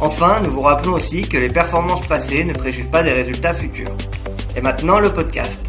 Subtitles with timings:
[0.00, 3.90] Enfin, nous vous rappelons aussi que les performances passées ne préjugent pas des résultats futurs.
[4.56, 5.60] Et maintenant, le podcast.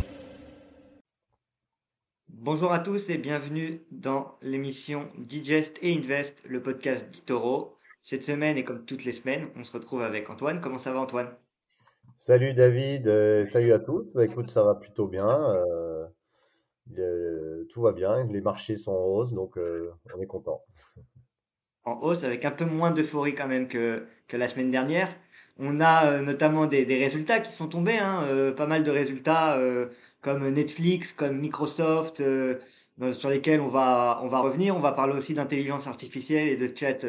[2.27, 7.75] Bonjour à tous et bienvenue dans l'émission Digest et Invest, le podcast d'Itoro.
[8.03, 10.61] Cette semaine et comme toutes les semaines, on se retrouve avec Antoine.
[10.61, 11.29] Comment ça va Antoine?
[12.15, 14.11] Salut David, euh, salut à tous.
[14.13, 15.27] Bah, écoute, ça va plutôt bien.
[15.27, 16.05] Euh,
[17.69, 20.63] tout va bien, les marchés sont en hausse, donc euh, on est content
[22.01, 25.15] hausse avec un peu moins d'euphorie quand même que, la semaine dernière.
[25.57, 29.57] On a euh, notamment des, résultats qui sont tombés, hein, euh, pas mal de résultats
[29.57, 29.87] euh,
[30.21, 32.23] comme Netflix, comme Microsoft,
[33.11, 34.75] sur lesquels on va, revenir.
[34.75, 37.05] On va parler aussi d'intelligence artificielle et de chat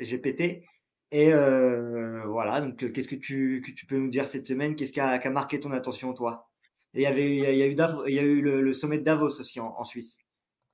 [0.00, 0.62] GPT.
[1.12, 4.76] Et voilà, donc qu'est-ce que tu, peux nous dire cette semaine?
[4.76, 6.48] Qu'est-ce qui a, marqué ton attention, toi?
[6.94, 10.18] Il y y a eu, le, sommet de Davos aussi en Suisse.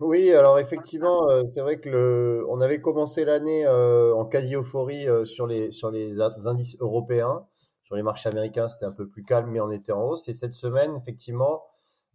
[0.01, 5.09] Oui, alors effectivement, euh, c'est vrai que le, on avait commencé l'année euh, en quasi-euphorie
[5.09, 7.47] euh, sur les, sur les indices européens.
[7.83, 10.29] Sur les marchés américains, c'était un peu plus calme, mais on était en hausse.
[10.29, 11.65] Et cette semaine, effectivement,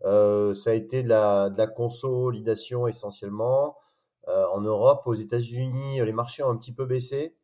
[0.01, 3.77] ça a été de la, de la consolidation essentiellement.
[4.27, 7.35] en Europe, aux États-Unis, les marchés ont un petit peu baissé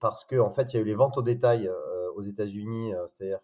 [0.00, 1.70] parce que en fait, il y a eu les ventes au détail
[2.16, 3.40] aux États-Unis, c'est-à-dire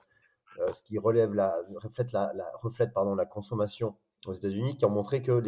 [0.75, 4.91] ce qui relève la, reflète la, la reflète pardon la consommation aux États-Unis qui ont
[4.91, 5.43] montré que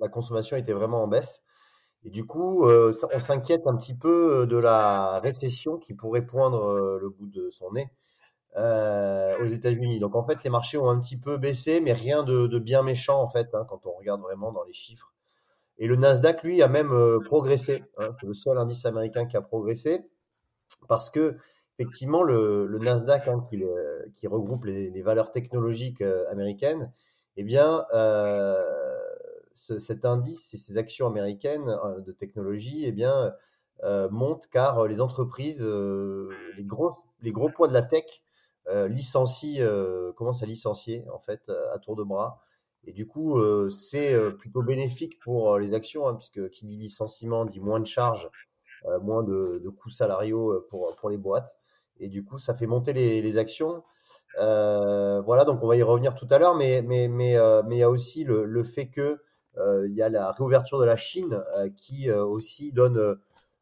[0.00, 1.42] la consommation était vraiment en baisse.
[2.04, 6.62] Et du coup, euh, on s'inquiète un petit peu de la récession qui pourrait poindre
[6.62, 7.90] euh, le bout de son nez
[8.56, 9.98] euh, aux États-Unis.
[9.98, 13.20] Donc en fait, les marchés ont un petit peu baissé, mais rien de, bien méchant
[13.20, 15.12] en fait, hein, quand on regarde vraiment dans les chiffres.
[15.78, 17.84] Et le Nasdaq, lui, a même euh, progressé.
[17.98, 20.08] Hein, c'est le seul indice américain qui a progressé
[20.88, 21.36] parce que
[21.78, 26.92] effectivement, le, Nasdaq, hein, qui, regroupe les valeurs technologiques américaines,
[27.40, 28.60] eh bien, euh,
[29.54, 33.32] cet indice et ces actions américaines euh, de technologie, eh bien,
[33.84, 38.22] euh, montent car les entreprises, les gros, les gros poids de la tech
[38.88, 39.64] licencient,
[40.14, 42.42] commencent à licencier en fait à tour de bras.
[42.84, 47.60] Et du coup, c'est plutôt bénéfique pour les actions, hein, puisque qui dit licenciement dit
[47.60, 48.28] moins de charges,
[49.00, 51.56] moins de, coûts salariaux pour, pour les boîtes.
[51.98, 53.84] Et du coup, ça fait monter les, les actions.
[55.28, 57.76] Euh, voilà, donc on va y revenir tout à l'heure, mais mais mais euh, mais
[57.76, 59.20] il y a aussi le, fait que
[59.58, 61.42] euh, il y a la réouverture de la Chine
[61.76, 63.18] qui aussi donne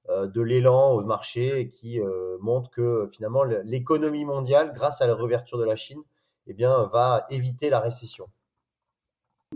[0.09, 2.01] de l'élan au marché et qui
[2.41, 6.03] montre que finalement l'économie mondiale, grâce à la réouverture de la Chine,
[6.47, 8.29] eh bien, va éviter la récession.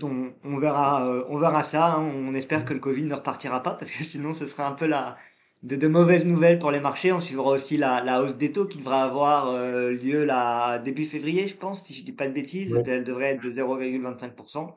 [0.02, 1.94] On, on verra, on verra ça.
[1.94, 2.10] Hein.
[2.14, 4.86] On espère que le Covid ne repartira pas parce que sinon ce sera un peu
[4.86, 5.16] la,
[5.62, 7.12] de, de, mauvaises nouvelles pour les marchés.
[7.12, 11.06] On suivra aussi la, la hausse des taux qui devra avoir euh, lieu là, début
[11.06, 12.74] février, je pense, si je dis pas de bêtises.
[12.86, 14.74] Elle devrait être de 0,25%.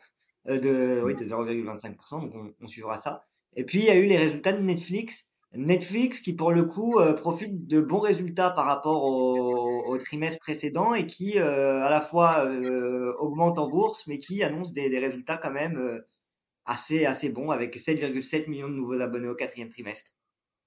[0.50, 3.24] Euh, de, oui, de 0,25%, donc on, on, suivra ça.
[3.56, 5.30] Et puis, il y a eu les résultats de Netflix.
[5.54, 10.40] Netflix qui, pour le coup, euh, profite de bons résultats par rapport au, au trimestre
[10.40, 14.90] précédent et qui, euh, à la fois, euh, augmente en bourse, mais qui annonce des,
[14.90, 16.02] des résultats quand même
[16.66, 20.12] assez, assez bons avec 7,7 millions de nouveaux abonnés au quatrième trimestre.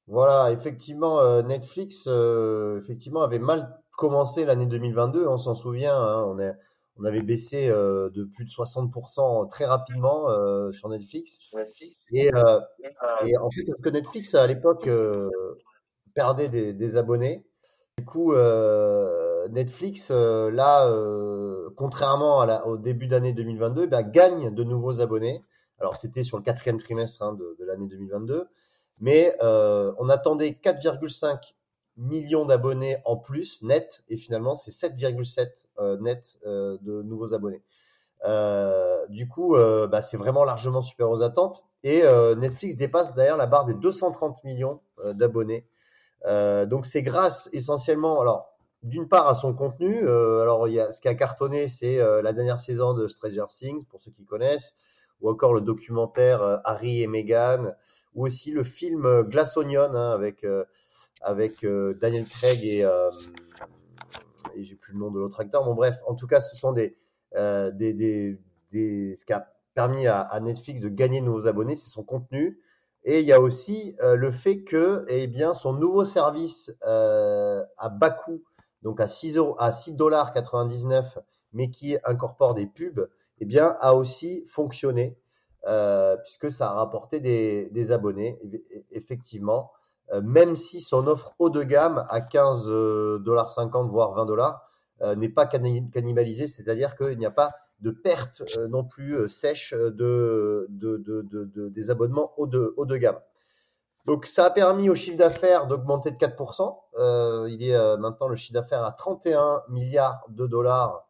[0.09, 5.27] Voilà, effectivement, euh, Netflix euh, effectivement avait mal commencé l'année 2022.
[5.27, 5.97] On s'en souvient.
[5.97, 6.53] Hein, on, est,
[6.97, 10.29] on avait baissé euh, de plus de 60% très rapidement
[10.73, 11.51] sur Netflix.
[12.13, 14.89] Et, et, en fait, parce que Netflix à l'époque
[16.15, 17.45] perdait des, des, abonnés.
[17.99, 18.33] Du coup,
[19.51, 20.89] Netflix là,
[21.77, 25.43] contrairement à la, au début d'année 2022, bah, gagne de nouveaux abonnés.
[25.81, 28.49] Alors c'était sur le quatrième trimestre hein, de, de l'année 2022.
[28.99, 31.55] Mais euh, on attendait 4,5
[31.97, 37.63] millions d'abonnés en plus net, et finalement c'est 7,7 euh, net euh, de nouveaux abonnés.
[38.25, 41.65] Euh, du coup, bah, c'est vraiment largement supérieur aux attentes.
[41.85, 42.03] Et
[42.37, 44.81] Netflix dépasse d'ailleurs la barre des 230 millions
[45.15, 45.65] d'abonnés.
[46.25, 48.49] donc c'est grâce essentiellement, alors
[48.83, 50.09] d'une part à son contenu.
[50.09, 54.25] alors ce qui a cartonné, c'est la dernière saison de Stranger Things pour ceux qui
[54.25, 54.75] connaissent,
[55.21, 57.73] ou encore le documentaire Harry et Meghan
[58.17, 60.65] ou aussi le film euh, Glass Onion hein, avec euh,
[61.21, 62.85] avec euh, Daniel Craig et
[64.55, 65.65] et j'ai plus le nom de l'autre acteur.
[65.65, 66.97] Bon bref, en tout cas, ce sont des
[67.35, 67.93] des,
[68.73, 72.59] des, ce qui a permis à, Netflix de gagner de nouveaux abonnés, c'est son contenu.
[73.05, 78.11] Et il y a aussi le fait que, eh bien, son nouveau service à bas
[78.11, 78.43] coût
[78.83, 81.19] donc à 6 euros, à 6 dollars 99,
[81.53, 83.09] mais qui incorpore des pubs,
[83.41, 85.19] eh bien, a aussi fonctionné
[85.67, 88.39] euh, puisque ça a rapporté des, des abonnés,
[88.93, 89.73] effectivement.
[90.13, 94.63] Euh, même si son offre haut de gamme à 15 dollars 50 voire 20 dollars
[95.17, 100.97] n'est pas cannibalisée, c'est-à-dire qu'il n'y a pas de perte non plus sèche de, de,
[100.97, 103.19] de, de, des abonnements haut de, haut de gamme.
[104.07, 106.79] Donc ça a permis au chiffre d'affaires d'augmenter de 4%.
[106.99, 111.06] Euh, il est euh, maintenant le chiffre d'affaires à 31 milliards de dollars euh,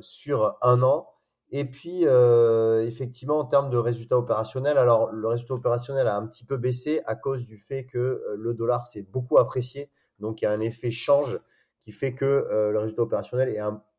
[0.00, 1.08] sur un an.
[1.50, 6.26] Et puis euh, effectivement en termes de résultats opérationnels, alors le résultat opérationnel a un
[6.26, 9.88] petit peu baissé à cause du fait que euh, le dollar s'est beaucoup apprécié.
[10.18, 11.38] Donc il y a un effet change
[11.84, 13.50] qui fait que euh, le résultat opérationnel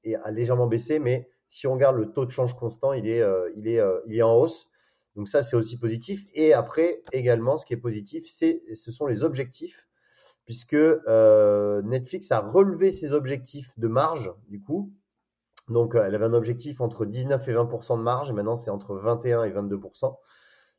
[0.03, 3.23] est, légèrement baissé, mais si on regarde le taux de change constant, il est,
[3.55, 4.69] il est, il est en hausse.
[5.15, 6.25] Donc ça, c'est aussi positif.
[6.33, 9.87] Et après, également, ce qui est positif, c'est, ce sont les objectifs,
[10.45, 14.91] puisque euh, Netflix a relevé ses objectifs de marge, du coup.
[15.69, 18.95] Donc, elle avait un objectif entre 19 et 20% de marge, et maintenant, c'est entre
[18.95, 20.15] 21 et 22%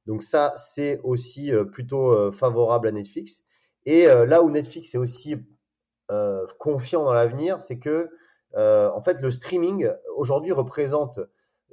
[0.06, 3.44] Donc ça, c'est aussi euh, plutôt euh, favorable à Netflix.
[3.84, 5.36] Et euh, là où Netflix est aussi
[6.10, 8.10] euh, confiant dans l'avenir, c'est que,
[8.54, 11.20] en fait, le streaming, aujourd'hui, représente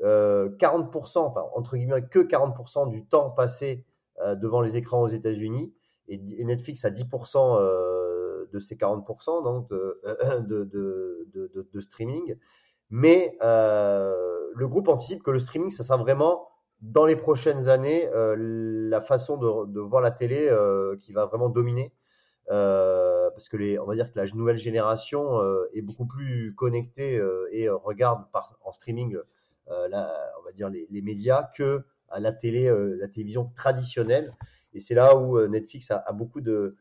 [0.01, 3.86] 40%, euh, enfin entre guillemets que 40% du temps passé
[4.21, 5.74] euh, devant les écrans aux États-Unis
[6.07, 10.01] et, Netflix a 10% euh, de ces 40% donc de
[11.80, 12.36] streaming.
[12.94, 16.48] Mais le groupe anticipe que le streaming, ça sera vraiment
[16.81, 20.48] dans les prochaines années la façon de, voir la télé
[21.01, 21.92] qui va vraiment dominer.
[22.48, 25.42] parce que les, on va dire que la nouvelle génération
[25.74, 27.19] est beaucoup plus connectée
[27.51, 29.18] et regarde par, en streaming
[29.69, 29.88] euh,
[30.39, 34.31] on va dire les, médias que à la télé, euh, la télévision traditionnelle.
[34.74, 36.75] Et c'est là où euh, Netflix a, beaucoup de,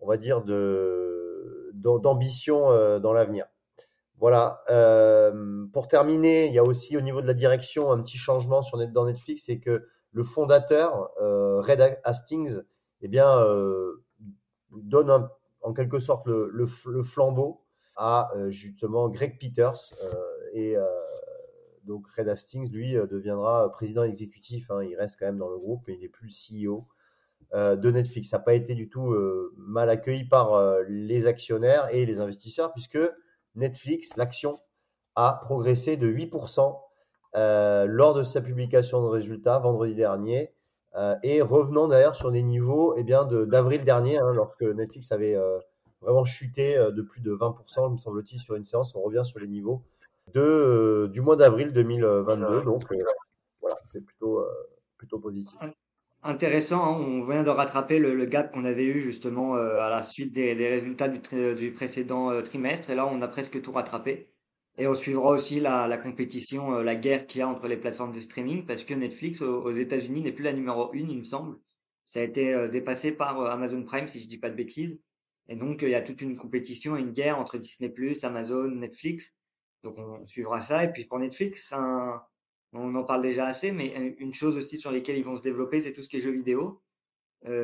[0.00, 3.46] on va dire, de, d'ambition dans l'avenir.
[4.18, 4.62] Voilà.
[5.72, 8.78] pour terminer, il y a aussi au niveau de la direction un petit changement sur
[8.88, 12.62] dans Netflix, c'est que le fondateur Red Hastings,
[13.02, 13.44] eh bien,
[14.70, 15.28] donne
[15.60, 17.62] en quelque sorte le, flambeau
[17.94, 19.94] à justement Greg Peters
[20.54, 20.76] et
[21.86, 24.70] donc Red Hastings, lui, euh, deviendra président exécutif.
[24.70, 24.82] Hein.
[24.82, 26.86] il reste quand même dans le groupe, mais il n'est plus CEO
[27.54, 28.30] euh, de Netflix.
[28.30, 32.72] Ça n'a pas été du tout euh, mal accueilli par les actionnaires et les investisseurs,
[32.72, 32.98] puisque
[33.56, 34.58] Netflix, l'action,
[35.14, 36.78] a progressé de 8%
[37.86, 40.52] lors de sa publication de résultats vendredi dernier.
[41.22, 45.36] et revenant d'ailleurs sur des niveaux eh bien, d'avril dernier, hein, lorsque Netflix avait
[46.00, 49.48] vraiment chuté de plus de 20%, me semble-t-il, sur une séance, on revient sur les
[49.48, 49.82] niveaux
[50.34, 52.62] de, euh, du mois d'avril 2022.
[52.62, 52.96] Donc euh,
[53.60, 54.48] voilà, c'est plutôt, euh,
[54.96, 55.58] plutôt positif.
[56.26, 56.98] Intéressant, hein.
[57.00, 61.08] on vient de rattraper le, gap qu'on avait eu justement à la suite des, résultats
[61.08, 62.90] du, précédent trimestre.
[62.90, 64.32] Et là, on a presque tout rattrapé.
[64.78, 68.20] Et on suivra aussi la, compétition, la guerre qu'il y a entre les plateformes de
[68.20, 71.58] streaming, parce que Netflix aux, États-Unis n'est plus la numéro une, il me semble.
[72.04, 74.98] Ça a été dépassé par Amazon Prime, si je dis pas de bêtises.
[75.48, 77.92] Et donc, il y a toute une compétition et une guerre entre Disney+,
[78.24, 79.36] Amazon, Netflix.
[79.82, 80.84] Donc on suivra ça.
[80.84, 81.72] Et puis pour Netflix,
[82.72, 85.80] on en parle déjà assez, mais une chose aussi sur lesquelles ils vont se développer,
[85.80, 86.82] c'est tout ce qui est jeux vidéo.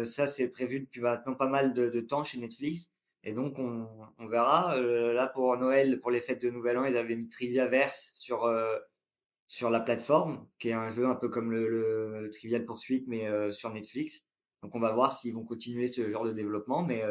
[0.04, 2.88] Ça, c'est prévu depuis maintenant pas mal de, temps chez Netflix.
[3.24, 4.80] Et donc, on, verra.
[4.80, 8.48] Là, pour Noël, pour les fêtes de Nouvel An, ils avaient mis Trivial Verse sur,
[9.48, 13.70] sur la plateforme, qui est un jeu un peu comme le, Trivial Poursuite, mais sur
[13.72, 14.24] Netflix.
[14.62, 17.02] Donc, on va voir s'ils vont continuer ce genre de développement, mais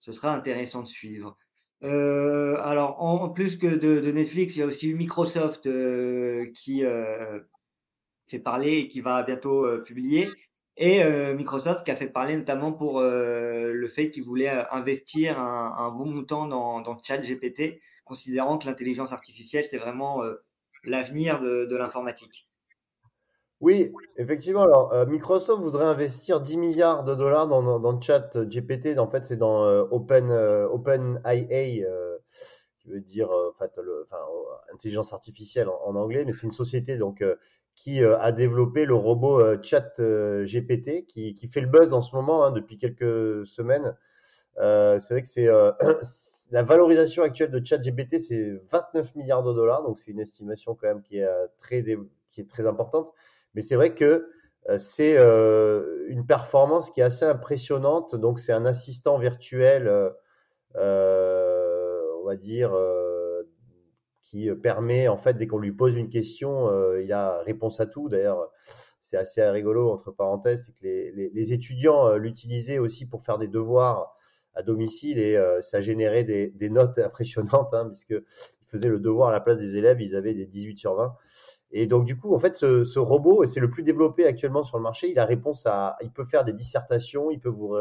[0.00, 1.36] ce sera intéressant de suivre.
[1.84, 7.40] Euh, alors, en, plus que de, Netflix, il y a aussi Microsoft euh, qui euh,
[8.26, 10.28] s'est parlé et qui va bientôt euh, publier.
[10.78, 11.02] Et
[11.32, 16.46] Microsoft qui a fait parler notamment pour le fait qu'il voulait investir un, bon montant
[16.46, 20.20] dans, dans ChatGPT, considérant que l'intelligence artificielle, c'est vraiment
[20.84, 22.46] l'avenir de l'informatique.
[23.60, 24.62] Oui, effectivement.
[24.62, 28.98] Alors, euh, Microsoft voudrait investir 10 milliards de dollars dans, dans, le chat GPT.
[28.98, 31.82] En fait, c'est dans euh, Open, euh, Open IA,
[32.78, 34.22] qui veut dire en fait, le, enfin,
[34.74, 37.24] intelligence artificielle en, anglais, mais c'est une société donc
[37.74, 42.44] qui a développé le robot Chat GPT, qui, qui, fait le buzz en ce moment
[42.44, 43.96] hein, depuis quelques semaines.
[44.56, 45.46] c'est vrai que c'est
[46.50, 50.74] la valorisation actuelle de Chat GPT, c'est 29 milliards de dollars, donc c'est une estimation
[50.74, 51.82] quand même qui est très
[52.30, 53.12] qui est très importante.
[53.56, 54.28] Mais c'est vrai que
[54.68, 58.14] euh, c'est euh, une performance qui est assez impressionnante.
[58.14, 59.88] Donc, c'est un assistant virtuel,
[60.76, 62.76] euh, on va dire,
[64.22, 68.08] qui permet, en fait, dès qu'on lui pose une question, il a réponse à tout.
[68.08, 68.50] D'ailleurs,
[69.00, 74.16] c'est assez rigolo, entre parenthèses, c'est que les, étudiants l'utilisaient aussi pour faire des devoirs
[74.54, 78.20] à domicile et ça générait des, des notes impressionnantes, hein, puisque
[78.64, 81.14] faisaient le devoir à la place des élèves, ils avaient des 18 sur 20.
[81.72, 84.76] Et donc, du coup, en fait, ce, robot, et c'est le plus développé actuellement sur
[84.76, 87.76] le marché, il a réponse à, il peut faire des dissertations, il peut vous,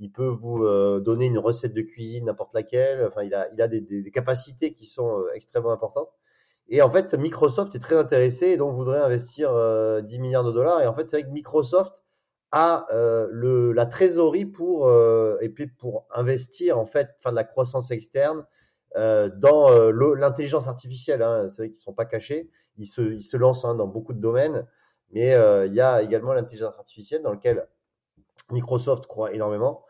[0.00, 3.04] il peut vous euh, donner une recette de cuisine, n'importe laquelle.
[3.06, 6.10] Enfin, il a, il a des, capacités qui sont euh, extrêmement importantes.
[6.68, 10.52] Et en fait, Microsoft est très intéressé et donc voudrait investir 10 euh, milliards de
[10.52, 10.82] dollars.
[10.82, 12.04] Et en fait, c'est vrai que Microsoft
[12.52, 12.86] a
[13.30, 14.90] le, la trésorerie pour
[15.42, 18.46] et puis pour investir en fait, faire de la croissance externe
[18.94, 19.68] dans
[20.14, 21.22] l'intelligence artificielle.
[21.22, 21.48] Hein.
[21.50, 22.48] C'est vrai qu'ils sont pas cachés.
[22.78, 24.66] Ils se, ils se lancent hein, dans beaucoup de domaines,
[25.12, 25.34] mais
[25.66, 27.66] il y a également l'intelligence artificielle dans lequel
[28.50, 29.84] Microsoft croit énormément.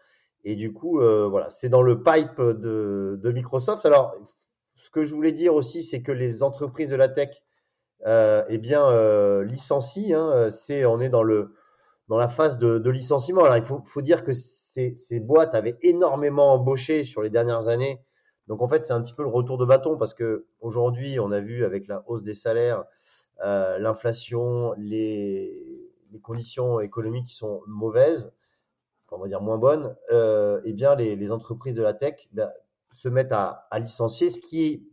[0.45, 3.85] Et du coup, euh, voilà, c'est dans le pipe de, de, Microsoft.
[3.87, 4.14] Alors,
[4.75, 7.42] ce que je voulais dire aussi, c'est que les entreprises de la tech,
[8.07, 10.18] euh, eh bien, euh, licencient.
[10.18, 11.54] Hein, c'est, on est dans le
[12.09, 13.45] dans la phase de, de licenciement.
[13.45, 17.68] Alors, il faut, faut dire que ces, ces boîtes avaient énormément embauché sur les dernières
[17.68, 18.00] années.
[18.49, 21.31] Donc, en fait, c'est un petit peu le retour de bâton parce que aujourd'hui, on
[21.31, 22.85] a vu avec la hausse des salaires,
[23.45, 28.33] euh, l'inflation, les, les conditions économiques qui sont mauvaises
[29.12, 32.50] on va dire moins bonnes, euh, eh bien les, les, entreprises de la tech ben,
[32.93, 34.87] se mettent à, à, licencier, ce qui,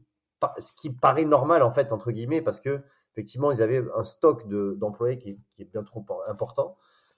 [0.57, 2.81] ce qui paraît normal en fait entre guillemets parce que
[3.13, 6.77] effectivement ils avaient un stock d'employés qui, qui, est bien trop important.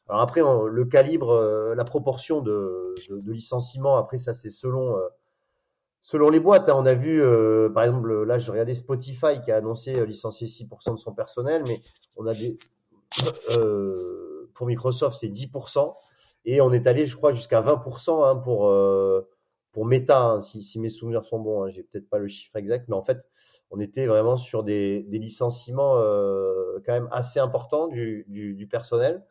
[0.10, 4.98] Alors après le calibre, euh, la proportion de, de, de licenciements, après ça c'est selon
[4.98, 5.08] euh,
[6.08, 6.70] selon les boîtes.
[6.70, 6.76] Hein.
[6.78, 10.94] On a vu euh, par exemple là je regardais Spotify qui a annoncé licencier 6%
[10.94, 11.82] de son personnel, mais
[12.16, 12.58] on a des
[14.54, 15.94] pour Microsoft c'est 10%.
[16.50, 19.30] Et on est allé, je crois, jusqu'à 20% hein, pour, euh,
[19.74, 21.64] pour Meta, hein, si, si, mes souvenirs sont bons.
[21.64, 23.20] Hein, J'ai peut-être pas le chiffre exact, mais en fait,
[23.70, 28.66] on était vraiment sur des, des licenciements euh, quand même assez importants du, du, du
[28.66, 29.26] personnel.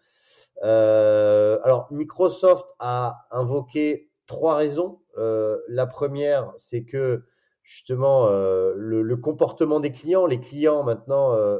[0.62, 5.00] Euh, alors, Microsoft a invoqué trois raisons.
[5.18, 7.24] Euh, la première, c'est que
[7.66, 11.58] justement euh, le, comportement des clients, les clients maintenant euh,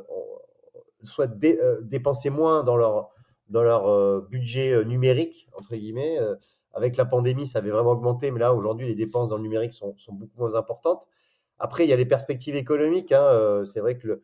[1.03, 3.11] souhaitent dé, dépenser moins dans leur
[3.49, 6.19] dans leur euh, budget numérique, entre guillemets.
[6.73, 9.73] Avec la pandémie, ça avait vraiment augmenté, mais là, aujourd'hui, les dépenses dans le numérique
[9.73, 11.09] sont, beaucoup moins importantes.
[11.59, 13.13] Après, il y a les perspectives économiques.
[13.13, 14.23] Hein, c'est vrai que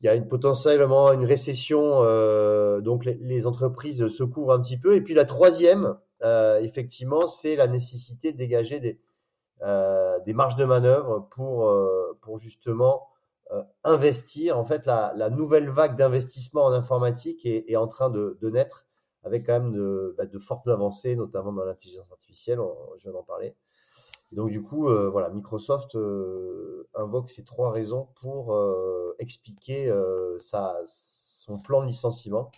[0.00, 2.00] il y a une, potentiellement une récession,
[2.82, 4.94] donc les, entreprises se couvrent un petit peu.
[4.94, 9.00] Et puis la troisième, euh, effectivement, c'est la nécessité de dégager des,
[9.62, 11.72] euh, marges de manœuvre pour,
[12.20, 13.08] pour justement
[13.52, 14.58] euh, investir.
[14.58, 18.86] En fait, la, nouvelle vague d'investissement en informatique est, en train de, naître
[19.22, 22.58] avec quand même de, bah, de fortes avancées, notamment dans l'intelligence artificielle.
[22.96, 23.54] Je viens d'en parler.
[24.32, 30.38] Donc du coup, euh, voilà, Microsoft euh, invoque ces trois raisons pour euh, expliquer euh,
[30.40, 32.50] son plan de licenciement.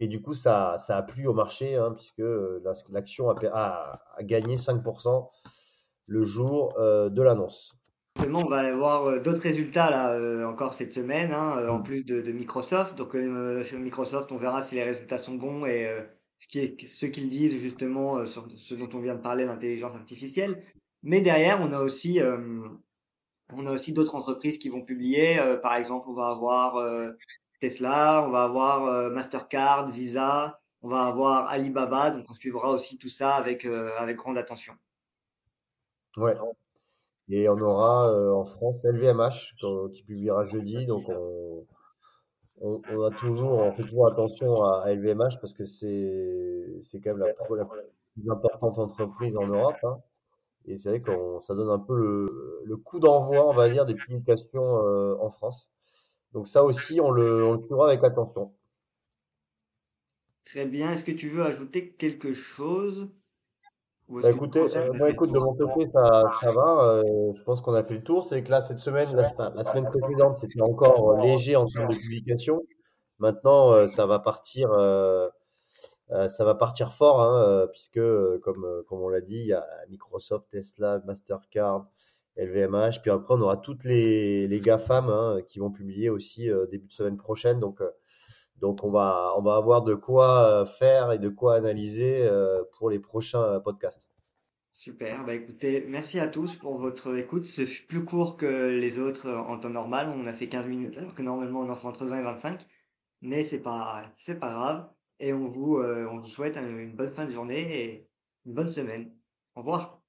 [0.00, 2.22] Et du coup, ça, ça a plu au marché, hein, puisque
[2.90, 5.28] l'action a, a, a, gagné 5%
[6.06, 7.78] le jour euh, de l'annonce
[8.32, 11.78] on va aller voir euh, d'autres résultats là euh, encore cette semaine, hein, euh, en
[11.78, 11.82] mm.
[11.82, 12.96] plus de, de Microsoft.
[12.96, 15.88] Donc chez Microsoft, on verra si les résultats sont bons et
[16.38, 20.60] ce qu'ils disent justement sur ce dont on vient de parler, l'intelligence artificielle.
[21.02, 22.20] Mais derrière, on a aussi
[23.52, 25.36] on a aussi d'autres entreprises qui vont publier.
[25.62, 26.76] par exemple, on va avoir
[27.80, 32.10] On va avoir Mastercard, Visa, on va avoir Alibaba.
[32.10, 34.74] Donc on suivra aussi tout ça avec avec grande attention.
[36.16, 36.34] Ouais.
[37.28, 39.54] Et on aura euh, en France LVMH
[39.92, 40.86] qui publiera jeudi.
[40.86, 41.64] Donc on,
[42.60, 47.34] on, a toujours, fait toujours attention à, LVMH parce que c'est c'est quand même la,
[47.34, 49.76] plus importante entreprise en Europe.
[49.82, 50.00] Hein.
[50.66, 51.94] Et c'est vrai que ça donne un peu
[52.64, 55.68] le, coup d'envoi, on va dire, des publications euh, en France.
[56.34, 58.52] Donc ça aussi, on le, on le suivra avec attention.
[60.44, 60.90] Très bien.
[60.90, 63.08] Est-ce que tu veux ajouter quelque chose?
[64.08, 66.84] Bah, écoutez, euh, écoute, de mon côté, ça, ça va.
[66.84, 68.22] Euh, je pense qu'on a fait le tour.
[68.22, 69.22] C'est que là, cette semaine, la,
[69.54, 72.60] la semaine précédente, c'était encore euh, léger en termes de publication.
[73.18, 74.68] Maintenant, euh, ça va partir,
[76.10, 78.00] ça va partir fort, hein, puisque,
[78.42, 81.86] comme, comme on l'a dit, il y a Microsoft, Tesla, Mastercard,
[82.36, 83.00] LVMH.
[83.02, 86.92] Puis après, on aura toutes les, les GAFAM hein, qui vont publier aussi début de
[86.92, 87.60] semaine prochaine.
[87.60, 87.80] Donc,
[88.60, 92.62] donc on va, on va avoir de quoi euh, faire et de quoi analyser euh,
[92.78, 94.08] pour les prochains podcasts.
[94.70, 97.44] Super, bah écoutez, merci à tous pour votre écoute.
[97.44, 100.08] Ce fut plus court que les autres en temps normal.
[100.08, 102.66] On a fait 15 minutes alors que normalement on en fait entre 20 et 25.
[103.22, 104.88] Mais c'est pas, c'est pas grave.
[105.20, 108.08] Et on vous, euh, on vous souhaite une bonne fin de journée et
[108.46, 109.12] une bonne semaine.
[109.54, 110.03] Au revoir.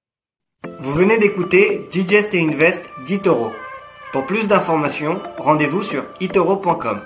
[0.80, 3.52] Vous venez d'écouter Digest et Invest d'Itoro.
[4.12, 7.02] Pour plus d'informations, rendez-vous sur itoro.com.